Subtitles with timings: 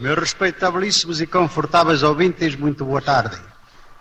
[0.00, 3.36] Meus respeitabilíssimos e confortáveis ouvintes, muito boa tarde.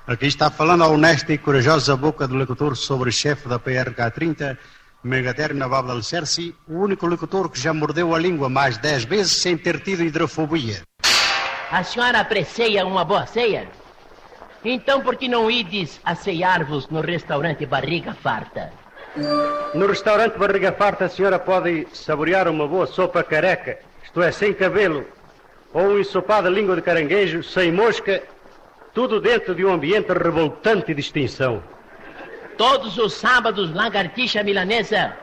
[0.05, 4.55] Aqui está falando a honesta e corajosa boca do locutor sobre chefe da PRK-30,
[5.03, 9.57] Megater Naval Alcerci, o único locutor que já mordeu a língua mais dez vezes sem
[9.57, 10.83] ter tido hidrofobia.
[11.71, 13.67] A senhora aprecia uma boa ceia?
[14.63, 18.71] Então por que não ides aceiar-vos no restaurante Barriga Farta?
[19.73, 24.53] No restaurante Barriga Farta a senhora pode saborear uma boa sopa careca, isto é, sem
[24.53, 25.03] cabelo,
[25.73, 28.23] ou um ensopado de língua de caranguejo, sem mosca,
[28.93, 31.63] tudo dentro de um ambiente revoltante de extinção.
[32.57, 35.15] Todos os sábados, lagartixa milanesa.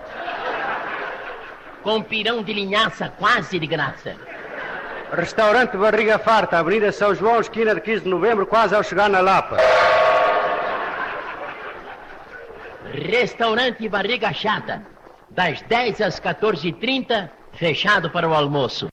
[1.83, 4.15] Com pirão de linhaça quase de graça.
[5.13, 9.21] Restaurante Barriga Farta, Avenida São João, esquina de 15 de novembro, quase ao chegar na
[9.21, 9.57] Lapa.
[12.93, 14.83] Restaurante Barriga Chata,
[15.31, 18.87] das 10 às 14h30, fechado para o almoço.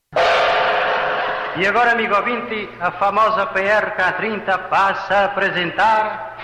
[1.54, 6.34] E agora, amigo ouvinte, a famosa PRK-30 passa a apresentar.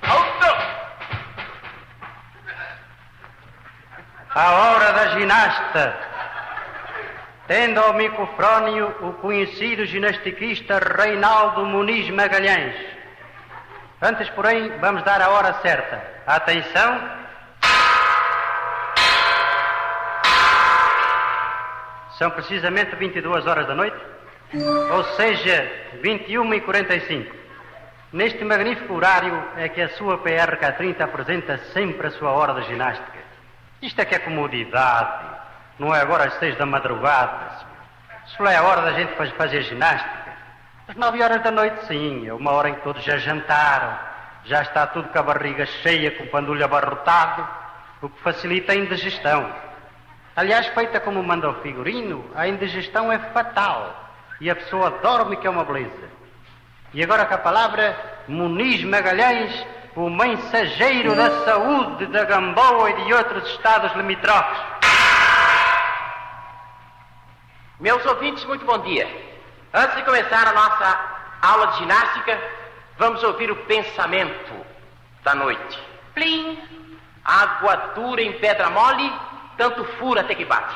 [0.00, 0.46] Alto!
[4.32, 5.96] A hora da ginasta.
[7.48, 12.76] Tendo ao microfónio o conhecido ginastiquista Reinaldo Muniz Magalhães.
[14.00, 16.00] Antes, porém, vamos dar a hora certa.
[16.28, 17.19] Atenção!
[22.20, 23.96] São precisamente 22 horas da noite,
[24.92, 27.34] ou seja, 21 e 45.
[28.12, 33.20] Neste magnífico horário é que a sua PRK-30 apresenta sempre a sua hora de ginástica.
[33.80, 35.24] Isto é que é comodidade,
[35.78, 37.64] não é agora às seis da madrugada.
[38.26, 40.34] Isso é a hora da gente fazer ginástica.
[40.88, 43.98] Às nove horas da noite, sim, é uma hora em que todos já jantaram,
[44.44, 47.48] já está tudo com a barriga cheia, com o pandulho abarrotado,
[48.02, 49.69] o que facilita a indigestão.
[50.36, 54.08] Aliás, feita como manda o figurino, a indigestão é fatal.
[54.40, 56.08] E a pessoa dorme que é uma beleza.
[56.94, 63.12] E agora com a palavra, Muniz Magalhães, o mensageiro da saúde da Gamboa e de
[63.12, 64.58] outros estados limítrofes.
[67.78, 69.08] Meus ouvintes, muito bom dia.
[69.72, 72.40] Antes de começar a nossa aula de ginástica,
[72.98, 74.52] vamos ouvir o pensamento
[75.22, 75.78] da noite.
[76.14, 76.58] Plim!
[77.24, 79.12] Água dura em pedra mole,
[79.60, 80.74] tanto fura até que bate.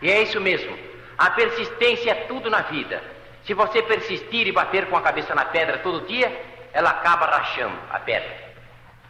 [0.00, 0.78] E é isso mesmo.
[1.18, 3.02] A persistência é tudo na vida.
[3.44, 6.30] Se você persistir e bater com a cabeça na pedra todo dia,
[6.72, 8.32] ela acaba rachando a pedra.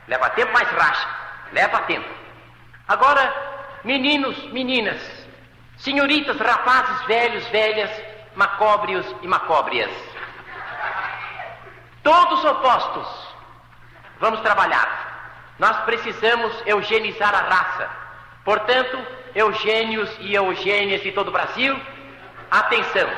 [0.09, 1.07] Leva tempo, mas racha.
[1.53, 2.09] Leva tempo.
[2.89, 3.31] Agora,
[3.85, 5.03] meninos, meninas,
[5.77, 7.91] senhoritas, rapazes, velhos, velhas,
[8.35, 9.91] macóbrios e macóbrias.
[12.03, 13.35] Todos opostos.
[14.19, 15.55] Vamos trabalhar.
[15.59, 18.04] Nós precisamos eugenizar a raça.
[18.45, 18.99] Portanto,
[19.35, 21.81] Eugênios e Eugênias de todo o Brasil,
[22.51, 23.09] atenção!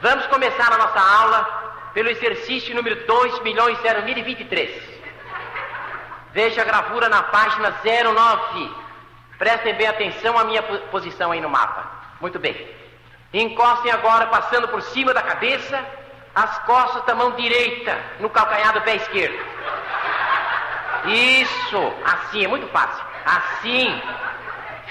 [0.00, 4.70] Vamos começar a nossa aula pelo exercício número 2.000.023.
[6.32, 8.70] Veja a gravura na página 09.
[9.38, 11.90] Prestem bem atenção à minha posição aí no mapa.
[12.20, 12.56] Muito bem.
[13.32, 15.84] Encostem agora, passando por cima da cabeça,
[16.34, 19.51] as costas da mão direita no calcanhar do pé esquerdo.
[21.04, 23.04] Isso, assim, é muito fácil.
[23.24, 24.02] Assim.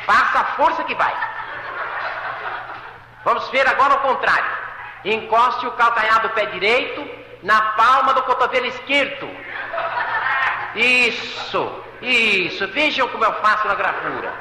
[0.05, 1.13] Faça a força que vai.
[3.23, 4.51] Vamos ver agora o contrário.
[5.05, 7.07] Encoste o calcanhar do pé direito
[7.43, 9.29] na palma do cotovelo esquerdo.
[10.75, 12.67] Isso, isso.
[12.69, 14.33] Vejam como eu faço na gravura.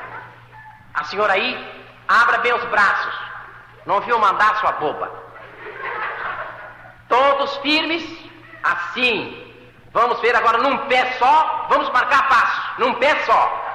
[0.94, 3.14] A senhora aí, abra bem os braços.
[3.86, 5.10] Não viu mandar sua boba.
[7.08, 8.04] Todos firmes,
[8.62, 9.49] assim.
[9.92, 12.80] Vamos ver agora num pé só, vamos marcar passo.
[12.80, 13.66] Num pé só.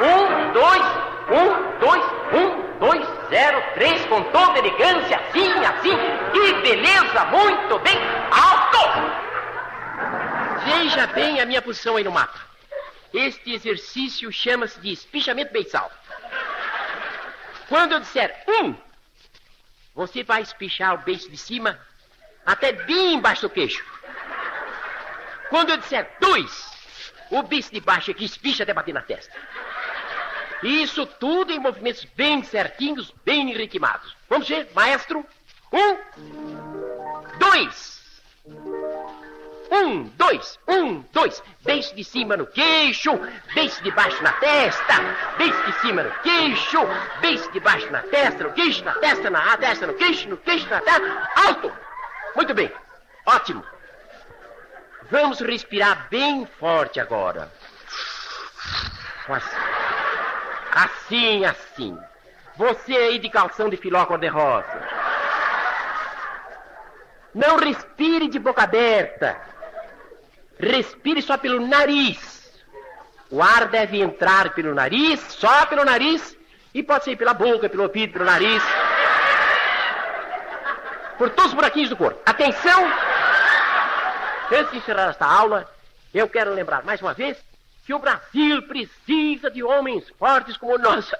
[0.00, 0.82] Um, dois,
[1.28, 5.96] um, dois, um, dois, zero, três, com toda elegância, assim, assim.
[6.32, 7.98] Que beleza, muito bem.
[8.30, 8.78] Alto!
[10.64, 12.38] Veja bem a minha posição aí no mapa.
[13.12, 15.90] Este exercício chama-se de espichamento beisal.
[17.68, 18.74] Quando eu disser um,
[19.94, 21.78] você vai espichar o beiço de cima
[22.46, 23.84] até bem embaixo do queixo.
[25.50, 26.70] Quando eu disser dois,
[27.30, 29.34] o beiço de baixo aqui espicha até bater na testa.
[30.62, 34.16] Isso tudo em movimentos bem certinhos, bem ritmados.
[34.28, 35.24] Vamos ver, maestro?
[35.72, 35.96] Um,
[37.38, 37.98] dois.
[39.70, 41.42] Um, dois, um, dois.
[41.62, 43.10] Beijo de cima no queixo,
[43.54, 44.94] beijo de baixo na testa,
[45.36, 46.78] beijo de cima no queixo,
[47.20, 50.68] beijo de baixo na testa, no queixo, na testa, na testa, no queixo, no queixo,
[50.70, 51.30] na testa.
[51.36, 51.72] Alto!
[52.34, 52.72] Muito bem.
[53.26, 53.62] Ótimo.
[55.10, 57.50] Vamos respirar bem forte agora.
[60.72, 61.98] Assim, assim.
[62.56, 64.88] Você aí de calção de filó cor-de-rosa.
[67.34, 69.40] Não respire de boca aberta.
[70.58, 72.52] Respire só pelo nariz.
[73.30, 76.36] O ar deve entrar pelo nariz, só pelo nariz,
[76.74, 78.62] e pode ser pela boca, pelo ouvido, pelo nariz.
[81.16, 82.20] Por todos os buraquinhos do corpo.
[82.24, 83.07] Atenção!
[84.50, 85.70] Antes de encerrar esta aula,
[86.12, 87.36] eu quero lembrar mais uma vez
[87.84, 91.10] que o Brasil precisa de homens fortes como nós.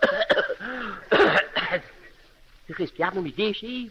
[2.66, 3.90] Se respirar não me deixa aí.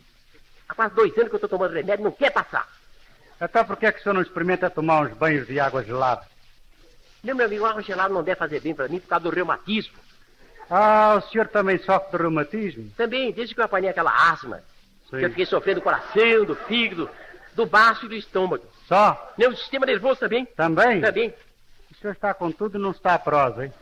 [0.69, 2.68] Há quase dois anos que eu estou tomando remédio, não quer passar.
[3.39, 6.25] Até por que é que o senhor não experimenta tomar uns banhos de água gelada?
[7.24, 9.98] Meu, meu amigo, água gelada não deve fazer bem para mim por causa do reumatismo.
[10.69, 12.92] Ah, o senhor também sofre de reumatismo?
[12.98, 14.62] Também, desde que eu apanhei aquela asma,
[15.10, 15.18] Sim.
[15.18, 17.10] que eu fiquei sofrendo do coração, do fígado,
[17.54, 18.66] do baço e do estômago.
[18.88, 19.34] Só?
[19.38, 20.45] Meu sistema nervoso também.
[20.45, 21.01] Também?
[21.01, 21.34] Também.
[21.92, 23.74] O senhor está com tudo e não está a prosa, hein?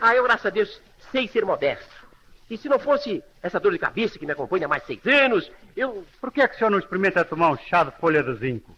[0.00, 0.80] Ah, eu, graças a Deus,
[1.10, 1.90] sei ser modesto.
[2.48, 5.50] E se não fosse essa dor de cabeça que me acompanha há mais seis anos,
[5.76, 6.04] eu.
[6.20, 8.76] Por que é que o senhor não experimenta tomar um chá de folha de zinco?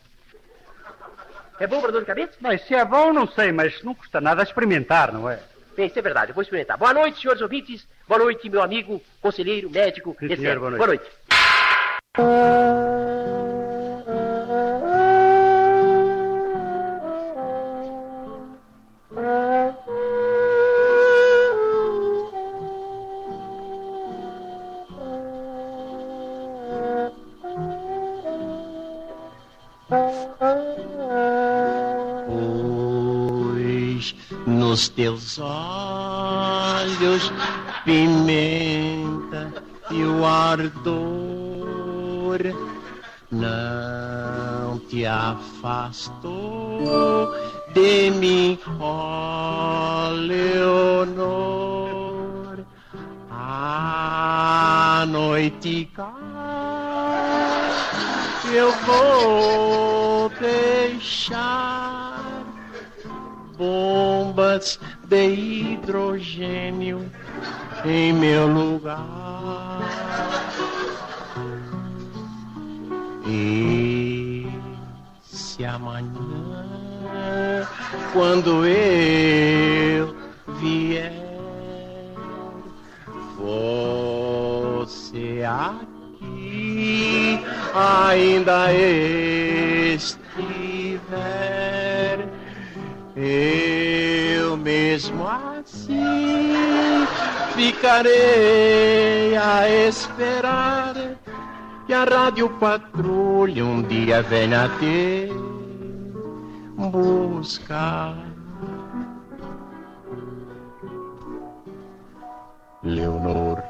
[1.58, 2.32] É bom para dor de cabeça?
[2.40, 5.40] Mas se é bom, não sei, mas não custa nada experimentar, não é?
[5.76, 6.78] Bem, isso é verdade, eu vou experimentar.
[6.78, 7.86] Boa noite, senhores ouvintes.
[8.06, 10.38] Boa noite, meu amigo, conselheiro, médico, Sim, etc.
[10.38, 10.78] senhor, boa noite.
[10.78, 10.86] Boa
[12.16, 13.43] noite.
[29.88, 30.04] Pois
[34.46, 37.30] nos teus olhos
[37.84, 39.52] pimenta
[39.90, 42.40] e o ardor
[43.30, 47.34] não te afastou
[47.74, 51.44] de mim, ó Leonor.
[53.30, 56.23] A noite cai,
[58.54, 62.22] eu vou deixar
[63.58, 64.78] bombas
[65.08, 67.10] de hidrogênio
[67.84, 69.80] em meu lugar.
[73.26, 74.46] E
[75.22, 77.66] se amanhã,
[78.12, 80.14] quando eu
[80.60, 81.12] vier,
[83.36, 85.93] você aqui
[87.74, 88.72] ainda
[89.94, 90.18] estiver,
[93.16, 97.04] eu mesmo assim
[97.54, 100.94] ficarei a esperar
[101.86, 105.28] que a rádio patrulha um dia venha te
[106.76, 108.16] buscar.
[112.82, 113.62] Leonor,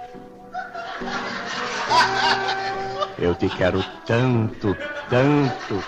[3.25, 4.76] eu te quero tanto,
[5.09, 5.82] tanto,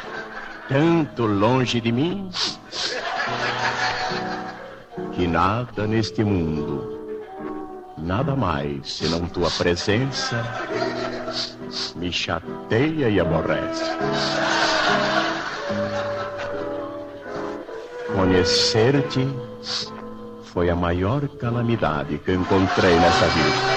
[0.68, 2.30] tanto longe de mim
[5.12, 6.98] que nada neste mundo,
[7.98, 10.42] nada mais senão tua presença,
[11.94, 13.84] me chateia e aborrece.
[18.14, 19.28] Conhecer-te
[20.44, 23.76] foi a maior calamidade que encontrei nessa vida.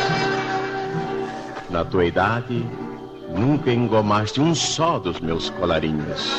[1.69, 2.65] Na tua idade,
[3.29, 6.29] nunca engomaste um só dos meus colarinhos.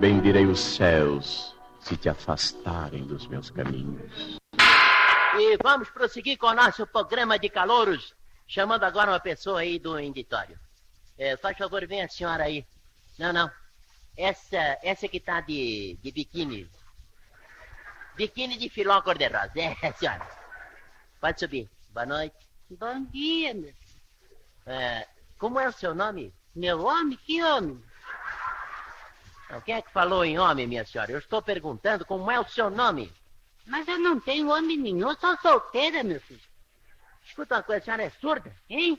[0.00, 4.38] Bendirei os céus se te afastarem dos meus caminhos.
[5.38, 8.14] E vamos prosseguir com o nosso programa de calouros,
[8.46, 10.58] chamando agora uma pessoa aí do inditório.
[11.18, 12.64] É, faz favor, vem a senhora aí.
[13.18, 13.50] Não, não.
[14.16, 16.68] Essa, essa que tá de, de biquíni.
[18.16, 19.52] Biquíni de filó cor-de-rosa.
[19.56, 20.26] É, senhora.
[21.20, 21.68] Pode subir.
[21.90, 22.36] Boa noite.
[22.70, 23.72] Bom dia, meu.
[24.66, 25.06] É,
[25.38, 26.32] como é o seu nome?
[26.54, 27.82] Meu homem, que homem?
[29.50, 31.12] Não, Quem é que falou em homem, minha senhora?
[31.12, 33.12] Eu estou perguntando como é o seu nome.
[33.66, 36.40] Mas eu não tenho homem nenhum, sou solteira, meu filho.
[37.24, 38.52] Escuta uma coisa, a senhora é surda?
[38.70, 38.98] Hein?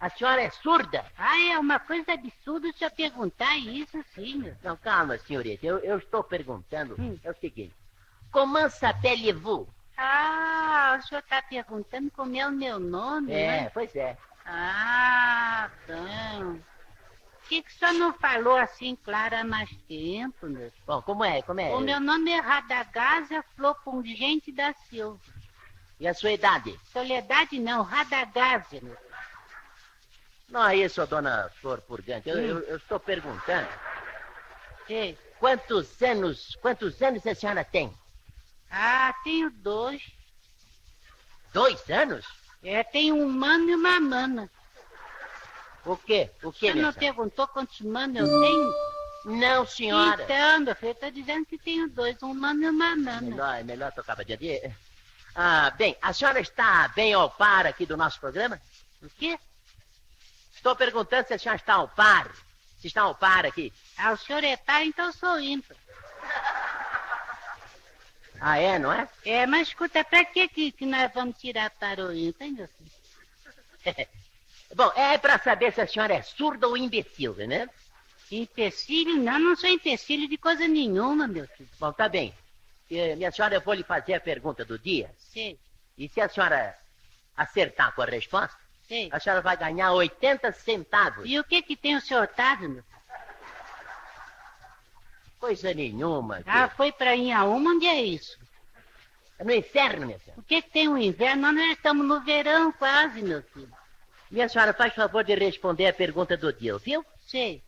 [0.00, 1.04] A senhora é surda?
[1.16, 4.56] Ah, é uma coisa absurda o senhor perguntar isso sim, meu.
[4.62, 5.64] Não, calma, senhorita.
[5.66, 6.94] Eu, eu estou perguntando.
[6.98, 7.18] Hum.
[7.22, 7.74] É o seguinte.
[8.30, 9.66] Comment s'appelez-vous?
[9.96, 13.70] Ah, o senhor está perguntando como é o meu nome, É, né?
[13.70, 14.16] pois é.
[14.44, 16.54] Ah, bom.
[16.54, 20.72] Por que, que o senhor não falou assim claro há mais tempo, meu?
[20.86, 21.42] Bom, como é?
[21.42, 21.70] Como é?
[21.74, 25.20] O meu nome é Radagasa Flor Pungente da Silva.
[26.00, 26.78] E a sua idade?
[26.92, 28.96] Soledade não, Radagasa, meu.
[30.48, 32.28] Não é isso, dona Flor Purgante.
[32.28, 33.68] Eu, eu- eu estou perguntando.
[34.88, 37.92] Ei, Quantos anos, quantos anos a senhora tem?
[38.70, 40.02] Ah, tenho dois.
[41.52, 42.24] Dois anos?
[42.64, 44.50] É, tem um mano e uma mana.
[45.84, 46.30] O quê?
[46.42, 48.74] O quê, Você não perguntou quantos manos eu tenho?
[49.38, 50.22] Não, senhora.
[50.22, 53.20] Então, meu filho, eu tô dizendo que tenho dois, um mano e uma mana.
[53.20, 54.76] Melhor, é melhor tocar pra dia a dia.
[55.34, 58.60] Ah, bem, a senhora está bem ao par aqui do nosso programa?
[59.02, 59.38] O quê?
[60.54, 62.30] Estou perguntando se a senhora está ao par.
[62.78, 63.72] Se está ao par aqui.
[63.98, 65.76] Ah, o senhor é par, então eu sou ímpar.
[68.46, 69.08] Ah, é, não é?
[69.24, 72.90] É, mas escuta, pra que que, nós vamos tirar para ímpar, hein, meu filho?
[74.76, 77.66] Bom, é pra saber se a senhora é surda ou imbecil, né?
[78.30, 79.16] Empecilho?
[79.16, 81.68] Não, não sou empecilho de coisa nenhuma, meu filho.
[81.80, 82.34] Bom, tá bem.
[82.90, 85.10] Eh, minha senhora, eu vou lhe fazer a pergunta do dia.
[85.16, 85.58] Sei,
[85.96, 86.76] E se a senhora
[87.34, 89.08] acertar com a resposta, sei.
[89.10, 91.24] a senhora vai ganhar 80 centavos.
[91.26, 92.93] E o que que tem o seu Otávio, meu filho?
[95.44, 96.42] Coisa nenhuma.
[96.46, 98.38] Ah, foi pra Inhaúma, onde é isso?
[99.38, 100.40] É no inferno, minha senhora.
[100.40, 101.52] O que que tem o inverno?
[101.52, 103.68] Nós estamos no verão quase, meu filho.
[104.30, 107.04] Minha senhora, faz favor de responder a pergunta do dia, viu?
[107.26, 107.62] Sei.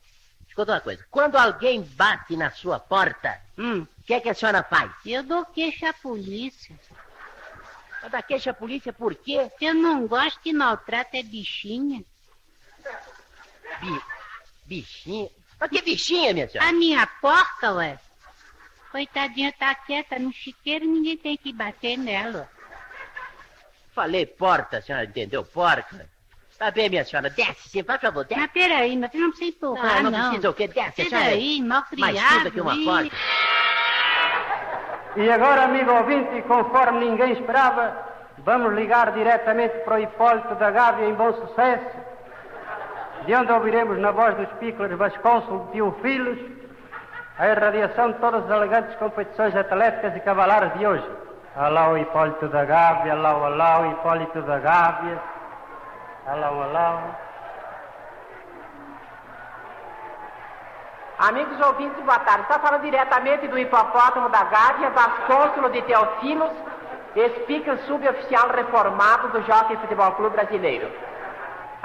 [0.48, 1.04] Escuta uma coisa.
[1.10, 4.90] Quando alguém bate na sua porta, Hum, o que é que a senhora faz?
[5.04, 6.74] eu dou queixa à polícia.
[8.00, 9.50] Vai dar queixa à polícia por quê?
[9.60, 12.02] Eu não gosto que maltrata é bichinha.
[13.82, 14.00] Bi...
[14.64, 15.28] Bichinha.
[15.58, 16.68] Mas que bichinha, minha senhora?
[16.68, 17.98] A minha porca, ué.
[18.92, 22.48] Coitadinha tá quieta no chiqueiro e ninguém tem que bater nela.
[23.94, 25.44] Falei porta, a senhora entendeu?
[25.44, 26.08] Porca.
[26.58, 27.28] Tá bem, minha senhora.
[27.28, 28.40] Desce, sim, faz favor, desce.
[28.40, 30.18] Mas peraí, filho não precisa empurrar, não, não.
[30.18, 30.68] não precisa o quê?
[30.68, 31.24] Desce, Sai senhora.
[31.26, 32.32] daí, mal Mais criado.
[32.34, 33.16] surda que uma porta.
[35.16, 38.06] E agora, amigo ouvinte, conforme ninguém esperava,
[38.38, 41.96] vamos ligar diretamente para o Hipólito da Gávea em bom sucesso,
[43.24, 46.38] de onde ouviremos na voz dos pícolas Vasconcelos de Teofilos
[47.38, 51.08] a irradiação de todas as elegantes competições atléticas e cavalares de hoje.
[51.54, 55.18] Alá o Hipólito da Gávea, alá, alá o Hipólito da Gávea,
[56.26, 57.02] alá, alá.
[61.18, 62.42] Amigos ouvintes, boa tarde.
[62.42, 66.52] Está falando diretamente do hipopótamo da Gávea, Vasconcelos de Teofilos,
[67.42, 70.90] speaker suboficial reformado do Jockey Futebol Clube Brasileiro.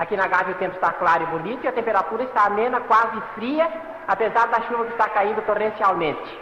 [0.01, 3.21] Aqui na Gávea o tempo está claro e bonito e a temperatura está amena, quase
[3.35, 3.71] fria,
[4.07, 6.41] apesar da chuva que está caindo torrencialmente.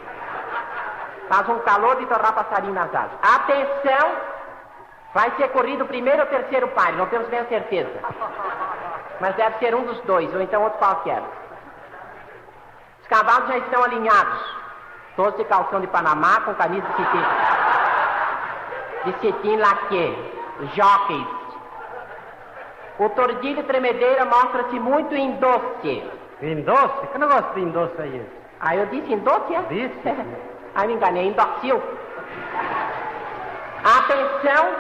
[1.27, 3.19] Faz um calor de torrar passarinho nas asas.
[3.21, 4.11] Atenção!
[5.13, 7.99] Vai ser corrido o primeiro ou terceiro par, não temos bem a certeza.
[9.19, 11.21] Mas deve ser um dos dois, ou então outro qualquer.
[13.01, 14.55] Os cavalos já estão alinhados.
[15.17, 17.25] Todos de calção de Panamá, com camisa de cetim.
[19.03, 20.33] De cetim laque.
[20.75, 21.38] Jockeys.
[22.99, 26.03] O tordilho tremedeira mostra-se muito em doce.
[26.41, 27.07] Em doce?
[27.11, 28.29] Que negócio de doce é esse?
[28.59, 29.61] Ah, eu disse em doce, é?
[29.69, 30.01] Disse.
[30.75, 31.81] ah, me enganei, em docil.
[33.83, 34.75] Atenção,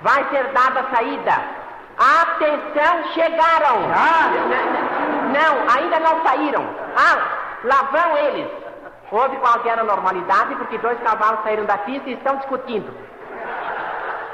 [0.00, 1.32] vai ser dada a saída.
[1.98, 3.78] Atenção, chegaram.
[3.92, 4.30] Ah!
[5.32, 6.64] Não, ainda não saíram.
[6.96, 7.18] Ah,
[7.64, 8.48] lá vão eles.
[9.10, 12.94] Houve qualquer anormalidade porque dois cavalos saíram da pista e estão discutindo.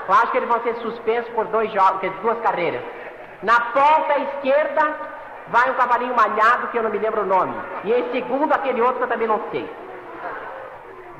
[0.06, 2.82] Eu acho que eles vão ser suspensos por dois jogos, duas carreiras.
[3.42, 4.94] Na ponta esquerda
[5.48, 7.54] vai um cavalinho malhado que eu não me lembro o nome.
[7.84, 9.68] E em segundo aquele outro que eu também não sei.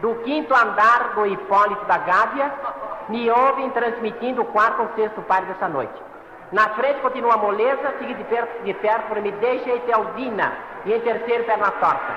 [0.00, 2.52] Do quinto andar do Hipólito da Gávea,
[3.08, 5.94] me ouvem transmitindo o quarto ou sexto par dessa noite.
[6.52, 10.52] Na frente continua a moleza, seguida de perto, de perto me deixa e Teldina,
[10.84, 12.12] e em terceiro perna torta.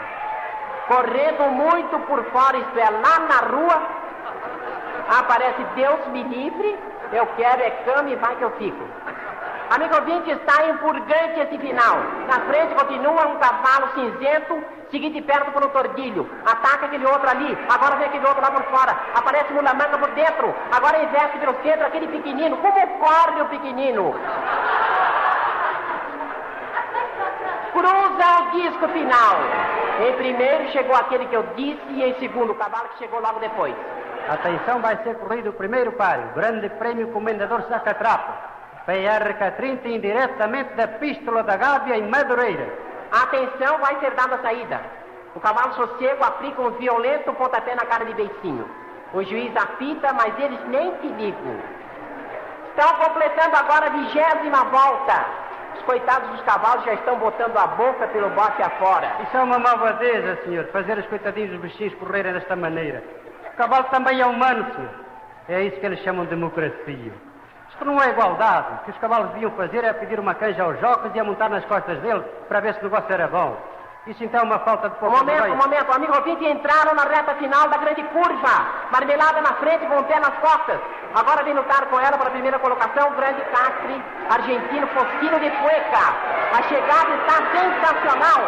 [0.88, 3.82] Correndo muito por fora, isto é, lá na rua,
[5.20, 6.78] aparece Deus me livre,
[7.14, 8.84] eu quero é cama e vai que eu fico.
[9.70, 11.98] Amigo ouvinte, está empurgante esse final.
[12.28, 16.30] Na frente continua um cavalo cinzento, seguido de perto por um tordilho.
[16.46, 18.96] Ataca aquele outro ali, agora vem aquele outro lá por fora.
[19.16, 22.58] Aparece mulamanga por dentro, agora investe pelo centro aquele pequenino.
[22.58, 24.14] Como corre o pequenino?
[27.74, 29.36] Cruza o disco final.
[30.08, 33.40] Em primeiro chegou aquele que eu disse e em segundo o cavalo que chegou logo
[33.40, 33.76] depois.
[34.30, 38.55] Atenção, vai ser corrido o primeiro par, o Grande Prêmio Comendador Sacatrapo.
[38.86, 42.68] PRK-30 indiretamente da Pístola da Gávea em Madureira.
[43.12, 44.82] Atenção, vai ser dada a saída.
[45.36, 48.70] O cavalo sossego aplica um violento pontapé na cara de beicinho.
[49.14, 51.60] O juiz apita, mas eles nem te ligam.
[52.70, 55.26] Estão completando agora a vigésima volta.
[55.76, 59.12] Os coitados dos cavalos já estão botando a boca pelo bote afora.
[59.24, 63.04] Isso é uma malvadeza, senhor, fazer os coitadinhos dos bichinhos correrem desta maneira.
[63.54, 64.92] O cavalo também é humano, senhor.
[65.50, 67.14] É isso que eles chamam de democracia.
[67.76, 68.68] Isto não é igualdade.
[68.74, 71.50] O que os cavalos deviam fazer é pedir uma canja aos jocos e a montar
[71.50, 73.58] nas costas deles para ver se o negócio era bom.
[74.08, 75.92] Isso então é uma falta de Um pouco momento, um momento.
[75.92, 78.66] Amigo ouvinte, entraram na reta final da grande curva.
[78.92, 80.80] Marmelada na frente, pé nas costas.
[81.16, 86.14] Agora vem lutar com ela para a primeira colocação, grande Castri, argentino, Fosquino de Cueca.
[86.58, 88.42] A chegada está sensacional.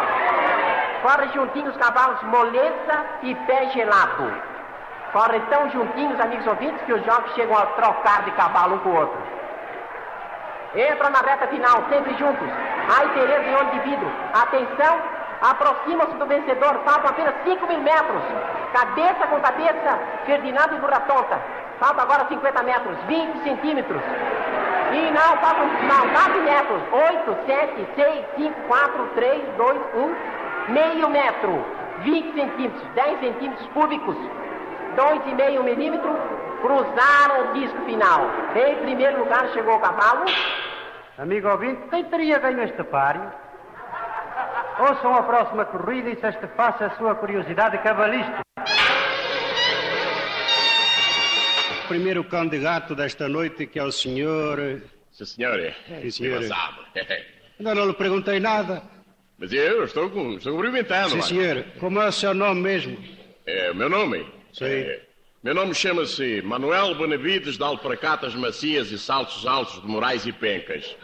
[1.02, 4.57] Corre juntinho os cavalos Moleza e Pé Gelado.
[5.12, 8.90] Corre tão juntinhos, amigos ouvintes, que os jogos chegam a trocar de cavalo um com
[8.90, 9.18] o outro.
[10.74, 12.48] Entra na reta final, sempre juntos.
[12.98, 14.10] Ai, Tereza em olho de vidro.
[14.34, 15.00] Atenção,
[15.40, 16.80] aproxima-se do vencedor.
[16.84, 18.22] Faltam apenas 5 mil metros.
[18.74, 21.38] Cabeça com cabeça, Ferdinando e Burra Tonta.
[21.80, 24.02] Falta agora 50 metros, 20 centímetros.
[24.92, 26.82] E não, faltam não, 9 metros.
[26.92, 30.72] 8, 7, 6, 5, 4, 3, 2, 1.
[30.72, 31.64] Meio metro.
[32.00, 34.16] 20 centímetros, 10 centímetros cúbicos.
[34.98, 36.16] 2,5 milímetros.
[36.60, 38.28] Cruzaram o disco final.
[38.56, 40.24] Em primeiro lugar chegou o cavalo.
[41.16, 43.32] Amigo ouvinte, quem teria ganho este páreo?
[44.80, 48.40] Ouçam a próxima corrida e satisfaça a sua curiosidade cabalística.
[51.84, 54.58] O primeiro candidato desta noite, que é o senhor...
[55.12, 55.74] Sim, senhor.
[56.02, 56.42] Sim, senhor.
[57.58, 58.82] Ainda não lhe perguntei nada.
[59.38, 61.10] Mas eu estou, com, estou cumprimentando.
[61.10, 61.64] Sim, senhor.
[61.80, 62.96] Como é o seu nome mesmo?
[63.46, 64.37] É, meu nome?
[64.58, 64.64] Sim.
[64.64, 65.00] É,
[65.42, 70.96] meu nome chama-se Manuel Benavides de Alpracatas Macias e Saltos Altos de Moraes e Pencas.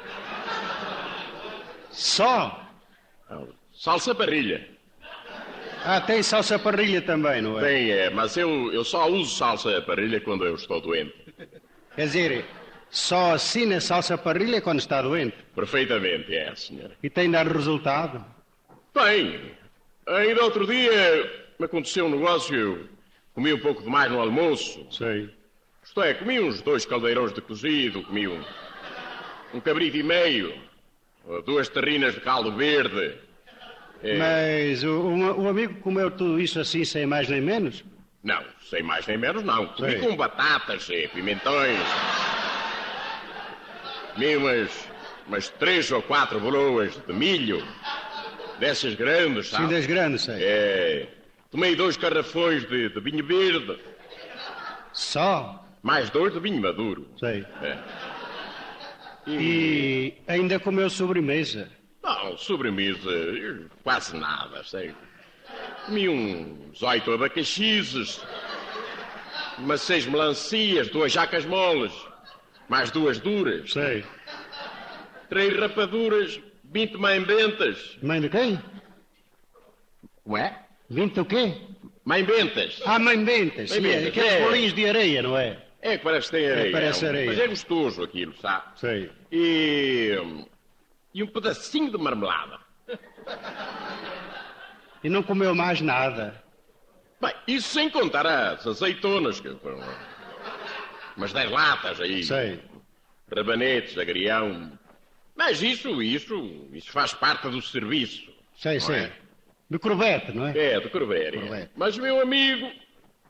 [1.90, 2.60] Só?
[3.72, 4.68] Salsa parrilha.
[5.84, 7.62] Ah, tem salsa parrilha também, não é?
[7.62, 11.14] Tem, é, mas eu, eu só uso salsa parrilha quando eu estou doente.
[11.94, 12.44] Quer dizer,
[12.90, 15.36] só assina salsa parrilha quando está doente.
[15.54, 16.96] Perfeitamente, é, senhora.
[17.02, 18.24] E tem dado resultado.
[18.92, 19.52] Tem.
[20.08, 22.88] Ainda outro dia me aconteceu um negócio,
[23.34, 24.86] comi um pouco demais no almoço.
[24.90, 25.30] Sei.
[25.82, 28.42] Isto é, comi uns dois caldeirões de cozido, comi um,
[29.52, 30.54] um cabrito e meio,
[31.44, 33.14] duas terrinas de caldo verde.
[34.02, 37.84] É, Mas o, o- o amigo comeu tudo isso assim, sem mais nem menos?
[38.22, 39.66] Não, sem mais nem menos não.
[39.68, 40.00] Comi Sei.
[40.00, 41.78] com batatas, eh, pimentões.
[44.14, 44.88] Comi umas,
[45.26, 47.62] umas três ou quatro broas de milho,
[48.58, 49.74] dessas grandes, Sim, sabe?
[49.74, 50.36] das grandes, sei.
[50.42, 51.08] É,
[51.54, 53.78] tomei dois garrafões de, de vinho verde,
[54.92, 55.64] Só?
[55.84, 57.06] mais dois de vinho maduro.
[57.16, 57.46] Sei.
[57.62, 57.78] É.
[59.24, 61.70] E ainda comeu sobremesa.
[62.02, 63.08] Não, sobremesa,
[63.84, 64.92] quase nada, sei.
[65.86, 68.20] Comi uns oito abacaxis,
[69.56, 71.92] umas seis melancias, duas jacas moles,
[72.68, 74.04] mais duas duras, Sei.
[75.28, 77.96] três rapaduras, vinte mãe-bentas.
[78.02, 78.60] Mãe de quem?
[80.24, 80.63] Como é?
[80.94, 81.54] Vinte o quê?
[82.04, 82.80] Mãe-bentas.
[82.86, 83.70] Ah, mãe Bentas.
[83.70, 84.42] Sim, Mãe é, Bentas, aqueles é.
[84.44, 85.58] bolinhos de areia, não é?
[85.82, 86.72] É, que parece que tem areia.
[86.72, 87.26] parece um- areia.
[87.26, 88.64] Mas é gostoso aquilo, sabe?
[88.78, 89.10] Sei.
[89.32, 90.16] E,
[91.12, 92.58] e um pedacinho de marmelada.
[95.02, 96.42] E não comeu mais nada.
[97.20, 99.80] Bem, isso sem contar as azeitonas, que foram
[101.16, 102.22] umas dez latas aí.
[102.24, 102.60] Sei.
[103.34, 104.78] rabanetes, agrião.
[105.36, 108.32] Mas isso, isso, isso faz parte do serviço.
[108.56, 108.96] Sei, sei.
[108.96, 109.12] é?
[109.74, 110.56] De corvete, não é?
[110.56, 111.40] É, de Corvéria.
[111.40, 111.70] Corvéria.
[111.74, 112.70] Mas, meu amigo,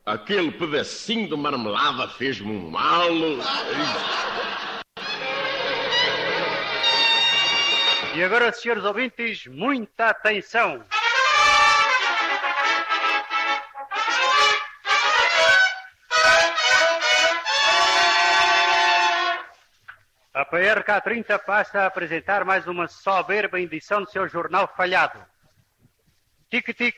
[0.05, 3.09] aquele pedacinho de marmelada fez-me um mal.
[8.15, 10.85] E agora, senhores ouvintes, muita atenção.
[20.35, 25.34] A PRK30 passa a apresentar mais uma soberba edição do seu jornal falhado.
[26.55, 26.95] Tic-tic,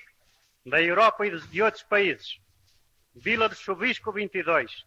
[0.67, 2.39] da Europa e de outros países.
[3.15, 4.85] Vila de Chuvisco 22.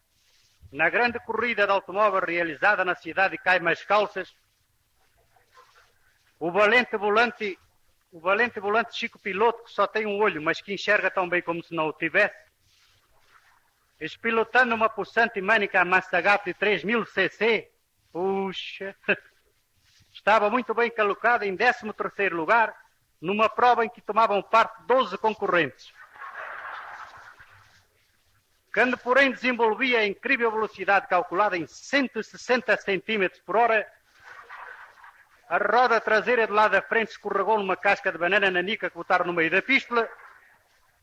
[0.70, 4.32] Na grande corrida de automóvel realizada na cidade de Caimas Calças,
[6.38, 7.58] o valente volante,
[8.12, 11.42] o valente volante Chico Piloto, que só tem um olho, mas que enxerga tão bem
[11.42, 12.38] como se não o tivesse,
[14.00, 17.68] espilotando uma possante Manica Massagato de 3000 cc,
[18.12, 18.94] puxa,
[20.14, 22.72] estava muito bem colocado em 13 terceiro lugar,
[23.20, 25.92] numa prova em que tomavam parte 12 concorrentes.
[28.72, 33.86] Quando, porém, desenvolvia a incrível velocidade calculada em 160 centímetros por hora,
[35.48, 39.26] a roda traseira do lado da frente escorregou numa casca de banana nanica que botaram
[39.26, 40.08] no meio da pista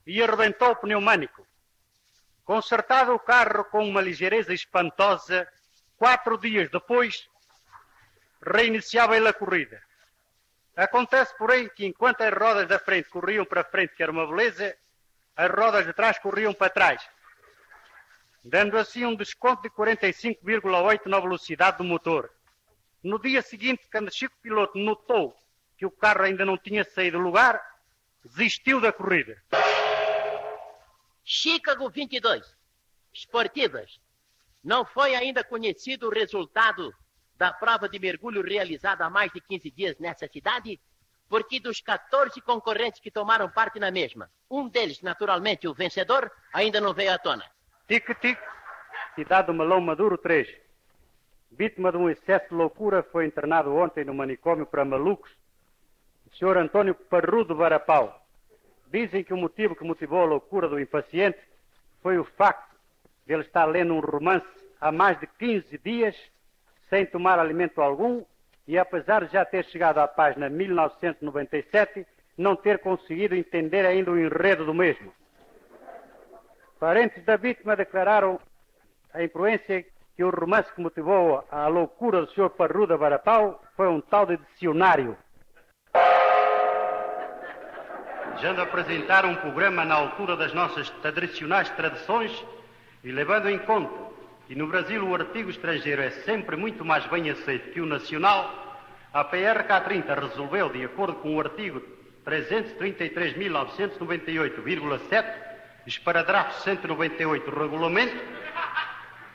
[0.05, 1.45] e arrebentou o pneumânico.
[2.45, 5.45] Consertado o carro com uma ligeireza espantosa,
[5.97, 7.29] quatro dias depois,
[8.41, 9.83] reiniciava ele a corrida.
[10.77, 14.77] Acontece, porém, que enquanto as rodas da frente corriam para frente, que era uma beleza,
[15.35, 17.01] as rodas de trás corriam para trás,
[18.43, 22.31] dando assim um desconto de 45,8 na velocidade do motor.
[23.03, 25.35] No dia seguinte, quando Chico Piloto notou
[25.79, 27.59] que o carro ainda não tinha saído do lugar,
[28.23, 29.35] desistiu da corrida.
[31.23, 32.55] Chicago 22.
[33.11, 33.99] Esportivas.
[34.63, 36.93] Não foi ainda conhecido o resultado
[37.37, 40.79] da prova de mergulho realizada há mais de 15 dias nessa cidade,
[41.29, 46.81] porque dos 14 concorrentes que tomaram parte na mesma, um deles, naturalmente o vencedor, ainda
[46.81, 47.45] não veio à tona.
[47.87, 48.39] Tic-tic,
[49.15, 50.47] cidade do Melão Maduro 3.
[51.51, 55.31] Vítima de um excesso de loucura, foi internado ontem no manicômio para malucos
[56.25, 58.25] o senhor Antônio Parrudo Barapau.
[58.87, 61.39] Dizem que o motivo que motivou a loucura do impaciente
[62.01, 62.75] foi o facto
[63.25, 64.47] de ele estar lendo um romance
[64.79, 66.15] há mais de 15 dias,
[66.89, 68.23] sem tomar alimento algum,
[68.67, 72.05] e apesar de já ter chegado à página 1997,
[72.37, 75.11] não ter conseguido entender ainda o enredo do mesmo.
[76.79, 78.39] Parentes da vítima declararam
[79.13, 82.49] a influência que o romance que motivou a loucura do Sr.
[82.49, 85.17] Parruda Barapau foi um tal de dicionário.
[88.33, 92.45] Desejando apresentar um programa na altura das nossas tradicionais tradições
[93.03, 94.06] e levando em conta
[94.47, 98.79] que no Brasil o artigo estrangeiro é sempre muito mais bem aceito que o nacional,
[99.13, 101.81] a PRK30 resolveu, de acordo com o artigo
[102.25, 105.25] 333.998,7,
[105.85, 108.15] esparadrafo 198 do regulamento,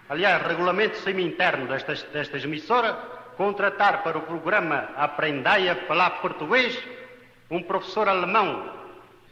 [0.08, 2.94] aliás, regulamento semi-interno desta, desta emissora,
[3.36, 6.82] contratar para o programa Aprendai a Falar Português
[7.50, 8.80] um professor alemão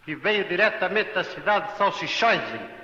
[0.05, 2.80] que veio diretamente da cidade de Salsichoisen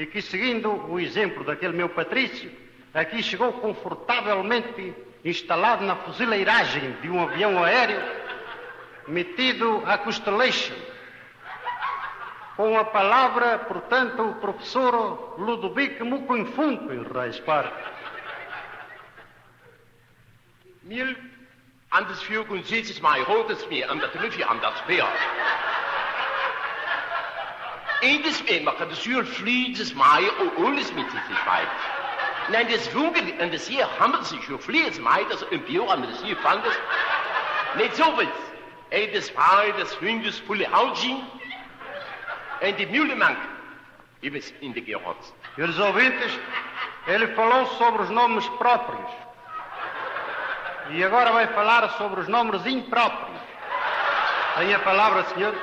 [0.00, 2.50] e que, seguindo o exemplo daquele meu Patrício,
[2.94, 8.00] aqui chegou confortavelmente instalado na fuzileiragem de um avião aéreo,
[9.06, 10.74] metido a costelation.
[12.56, 17.04] Com a palavra, portanto, o professor Ludovic Mukunfunko em
[17.44, 17.74] Park.
[20.82, 25.69] 1074 mal rotes meer aan dat rufje aan dat speer.
[28.00, 31.68] Edes mag de zuur vliegdes mij o alles met zich spijt.
[32.48, 36.02] Nein, das Wunkel und das hier haben sich schon fliehens mei, dass im Bio an
[36.02, 36.74] das hier fand es.
[37.74, 38.26] Nicht so was.
[38.90, 41.22] Ey, das war das Hundes volle Hautschien.
[42.60, 43.38] Und die Mühlemank.
[44.22, 45.32] Ich weiß in der Gerotz.
[45.54, 46.32] Senhores ouvintes,
[47.06, 49.10] ele falou sobre os nomes próprios.
[50.90, 53.40] E agora vai falar sobre os nomes impróprios.
[54.56, 55.54] Tem a palavra, senhor?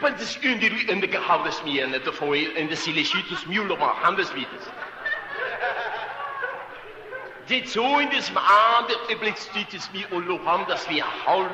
[0.00, 3.44] Want het is in de in de gehouden smeren het voor in de silicitus
[4.16, 4.48] das wieder.
[7.46, 11.50] Dit zo in des maande iblits dit is mir und lo haben das wir haul.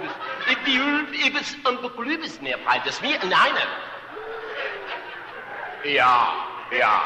[0.46, 3.68] Ich die Ulf ibes an beglübes mehr bei das wir nein.
[5.85, 6.35] Ja,
[6.70, 7.02] ja.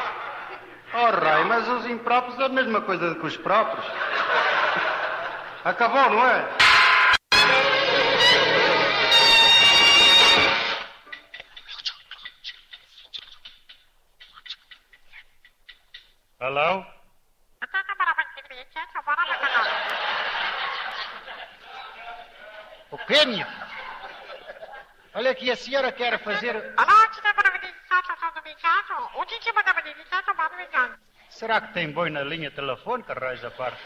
[0.93, 3.85] Oh, Rai, mas os impróprios é a mesma coisa que os próprios.
[5.65, 6.66] Acabou, não é?
[16.47, 16.85] Hello?
[22.89, 23.67] O quê, minha filha?
[25.15, 26.55] Olha aqui, a senhora quer fazer...
[31.29, 33.83] Será que tem boi na linha telefônica, Reis a parte?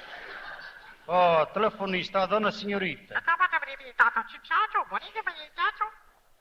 [1.07, 3.15] Oh, telefonista, a dona senhorita.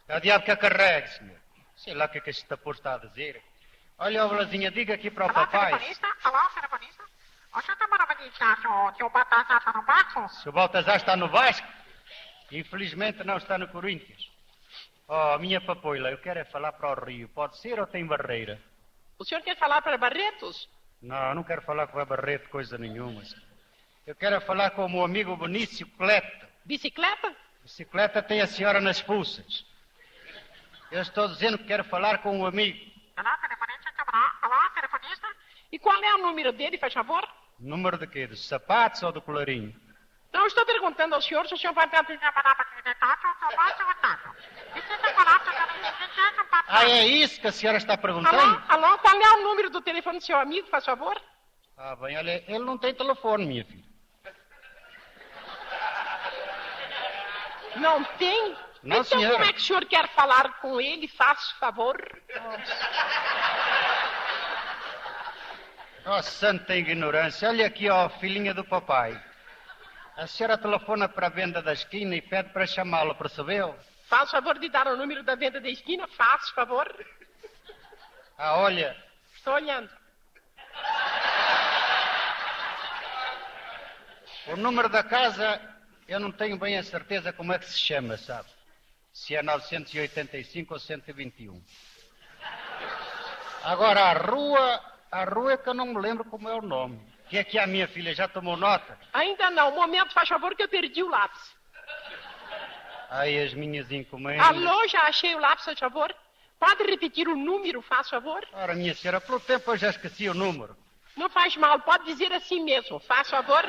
[0.07, 1.41] É o diabo que a carregue, senhor.
[1.77, 3.43] Sei lá o que é que este tapor está a dizer.
[4.03, 5.73] Olha, ó, Vlazinha, diga aqui para o papai.
[10.43, 11.67] Se o Baltazar está no Vasco,
[12.51, 14.31] infelizmente não está no Corinthians.
[15.09, 17.29] Oh, minha papoila, eu quero é falar para o Rio.
[17.31, 18.61] Pode ser ou tem barreira?
[19.19, 20.69] O senhor quer falar para Barretos?
[21.03, 23.23] Não, não quero falar com a Barreto coisa nenhuma.
[24.07, 26.49] Eu quero é falar com o meu amigo Benício Cleta.
[26.65, 27.35] Bicicleta?
[27.63, 29.67] Bicicleta tem a senhora nas pulsas.
[30.91, 32.79] Eu estou dizendo que quero falar com o amigo.
[35.73, 37.29] E qual é o número dele, faz favor?
[37.61, 38.27] Número de quê?
[38.27, 39.75] Dos sapatos ou do colarinho?
[40.33, 41.99] Não, estou perguntando ao senhor se o senhor vai ter...
[46.69, 48.39] Ah, é isso que a senhora está perguntando?
[48.39, 51.21] Alô, alô, qual é o número do telefone do seu amigo, faz favor?
[51.77, 53.85] Ah, bem, olha, ele não tem telefone, minha filha.
[57.77, 58.57] Não tem?
[58.83, 59.35] Não, então senhora.
[59.35, 61.97] como é que o senhor quer falar com ele, faz favor?
[66.07, 67.49] Oh, santa ignorância.
[67.49, 69.21] Olha aqui, ó, filhinha do papai.
[70.17, 73.79] A senhora telefona para a venda da esquina e pede para chamá-lo, percebeu?
[74.09, 76.93] Faz favor de dar o número da venda da esquina, faz favor.
[78.37, 78.97] Ah, olha,
[79.35, 79.91] Estou olhando.
[84.49, 85.61] o número da casa
[86.09, 88.49] eu não tenho bem a certeza como é que se chama, sabe?
[89.13, 91.63] se é 985 ou 121.
[93.65, 97.01] Agora, a rua, a rua é que eu não me lembro como é o nome.
[97.29, 98.99] Que é que a minha filha já tomou nota?
[99.13, 99.73] Ainda não.
[99.73, 101.41] Um momento, faz favor, que eu perdi o lápis.
[103.09, 104.47] Aí as minhas encomendas.
[104.47, 106.15] Alô, já achei o lápis, faz favor.
[106.59, 108.47] Pode repetir o número, faz favor?
[108.53, 110.77] Ora, minha senhora, pelo tempo eu já esqueci o número.
[111.17, 113.65] Não faz mal, pode dizer assim mesmo, faz favor.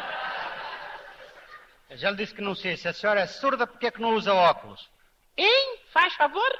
[1.89, 2.77] Eu já lhe disse que não sei.
[2.77, 4.89] Se a senhora é surda, por que é que não usa óculos?
[5.37, 5.79] Hein?
[5.91, 6.59] Faz favor?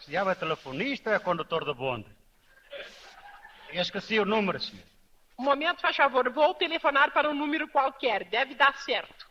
[0.00, 2.17] Se diabo é telefonista ou é condutor de bonde?
[3.72, 4.84] Eu esqueci o número, senhor.
[5.38, 9.26] Um momento, faz favor, vou telefonar para um número qualquer, deve dar certo.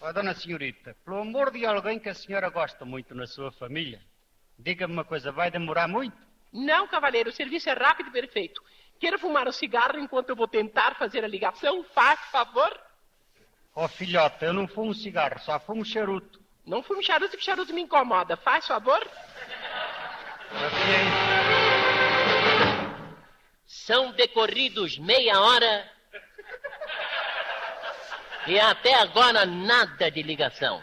[0.00, 4.00] Ó, dona senhorita, pelo amor de alguém que a senhora gosta muito na sua família,
[4.58, 6.16] diga-me uma coisa, vai demorar muito?
[6.52, 8.62] Não, cavaleiro, o serviço é rápido e perfeito.
[9.00, 11.84] Quer fumar um cigarro enquanto eu vou tentar fazer a ligação?
[11.94, 12.80] Faz favor.
[13.74, 16.40] Ó, filhota, eu não fumo cigarro, só fumo charuto.
[16.64, 18.36] Não fume charuto, que charuto me incomoda.
[18.36, 19.06] Faz favor.
[23.84, 25.88] São decorridos meia hora
[28.46, 30.82] e até agora nada de ligação.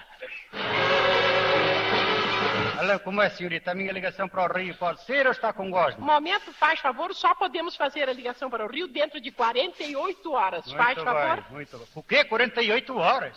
[2.77, 3.71] Alô, como é, senhorita?
[3.71, 6.06] A minha ligação para o Rio pode ser ou está com gosma?
[6.06, 10.65] Momento, faz favor, só podemos fazer a ligação para o Rio dentro de 48 horas.
[10.65, 11.45] Muito faz bem, favor.
[11.51, 11.88] muito bem.
[11.95, 12.23] O quê?
[12.23, 13.36] 48 horas?